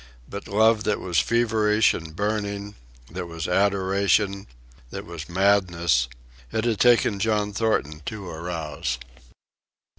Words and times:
But 0.27 0.47
love 0.47 0.83
that 0.85 0.99
was 0.99 1.19
feverish 1.19 1.93
and 1.93 2.15
burning, 2.15 2.73
that 3.11 3.27
was 3.27 3.47
adoration, 3.47 4.47
that 4.89 5.05
was 5.05 5.29
madness, 5.29 6.07
it 6.51 6.65
had 6.65 6.79
taken 6.79 7.19
John 7.19 7.53
Thornton 7.53 8.01
to 8.07 8.27
arouse. 8.27 8.97